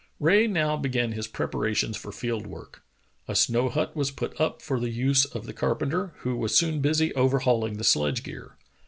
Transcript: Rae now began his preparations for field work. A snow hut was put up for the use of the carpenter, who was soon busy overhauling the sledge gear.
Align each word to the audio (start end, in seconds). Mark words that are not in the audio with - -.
Rae 0.19 0.47
now 0.47 0.77
began 0.77 1.11
his 1.11 1.27
preparations 1.27 1.95
for 1.95 2.11
field 2.11 2.47
work. 2.47 2.81
A 3.27 3.35
snow 3.35 3.69
hut 3.69 3.95
was 3.95 4.09
put 4.09 4.41
up 4.41 4.59
for 4.59 4.79
the 4.79 4.89
use 4.89 5.25
of 5.25 5.45
the 5.45 5.53
carpenter, 5.53 6.13
who 6.21 6.35
was 6.37 6.57
soon 6.57 6.79
busy 6.81 7.13
overhauling 7.13 7.77
the 7.77 7.83
sledge 7.83 8.23
gear. 8.23 8.57